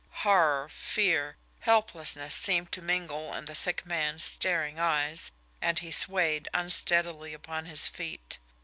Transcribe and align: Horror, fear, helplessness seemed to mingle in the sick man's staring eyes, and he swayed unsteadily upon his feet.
Horror, 0.25 0.67
fear, 0.69 1.37
helplessness 1.59 2.33
seemed 2.33 2.71
to 2.71 2.81
mingle 2.81 3.35
in 3.35 3.45
the 3.45 3.53
sick 3.53 3.85
man's 3.85 4.23
staring 4.23 4.79
eyes, 4.79 5.29
and 5.61 5.77
he 5.77 5.91
swayed 5.91 6.49
unsteadily 6.55 7.35
upon 7.35 7.67
his 7.67 7.87
feet. 7.87 8.39